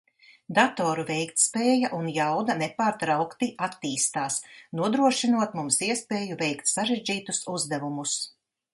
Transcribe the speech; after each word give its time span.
Datoru 0.59 1.03
veiktspēja 1.09 1.91
un 1.97 2.07
jauda 2.15 2.55
nepārtraukti 2.63 3.51
attīstās, 3.69 4.41
nodrošinot 4.83 5.57
mums 5.61 5.81
iespēju 5.91 6.43
veikt 6.45 6.77
sarežģītus 6.77 7.47
uzdevumus. 7.59 8.21